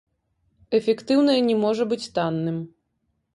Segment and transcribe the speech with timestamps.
[0.77, 2.57] Эфектыўнае не можа быць танным.